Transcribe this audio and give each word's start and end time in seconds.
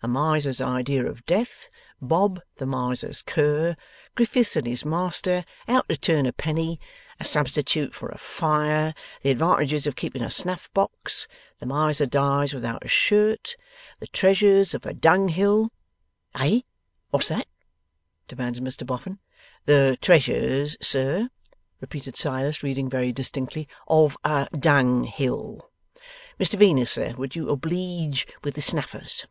A 0.00 0.06
Miser's 0.06 0.60
Idea 0.60 1.04
of 1.04 1.26
Death. 1.26 1.68
Bob, 2.00 2.40
the 2.54 2.66
Miser's 2.66 3.20
cur. 3.20 3.76
Griffiths 4.14 4.54
and 4.54 4.64
his 4.64 4.84
Master. 4.84 5.44
How 5.66 5.80
to 5.88 5.96
turn 5.96 6.24
a 6.24 6.32
penny. 6.32 6.78
A 7.18 7.24
substitute 7.24 7.92
for 7.92 8.08
a 8.10 8.16
Fire. 8.16 8.94
The 9.22 9.30
Advantages 9.30 9.88
of 9.88 9.96
keeping 9.96 10.22
a 10.22 10.30
Snuff 10.30 10.72
box. 10.72 11.26
The 11.58 11.66
Miser 11.66 12.06
dies 12.06 12.54
without 12.54 12.84
a 12.84 12.88
Shirt. 12.88 13.56
The 13.98 14.06
Treasures 14.06 14.72
of 14.72 14.86
a 14.86 14.94
Dunghill"' 14.94 15.70
'Eh? 16.38 16.60
What's 17.10 17.26
that?' 17.26 17.48
demanded 18.28 18.62
Mr 18.62 18.86
Boffin. 18.86 19.18
'"The 19.64 19.98
Treasures," 20.00 20.76
sir,' 20.80 21.28
repeated 21.80 22.16
Silas, 22.16 22.62
reading 22.62 22.88
very 22.88 23.10
distinctly, 23.10 23.66
'"of 23.88 24.16
a 24.22 24.46
Dunghill." 24.56 25.72
Mr 26.38 26.56
Venus, 26.56 26.92
sir, 26.92 27.14
would 27.18 27.34
you 27.34 27.48
obleege 27.48 28.28
with 28.44 28.54
the 28.54 28.62
snuffers? 28.62 29.26